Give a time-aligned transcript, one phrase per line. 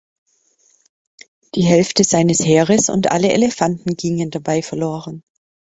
[1.53, 5.21] Die Hälfte seines Heeres und alle Elefanten gingen dabei verloren.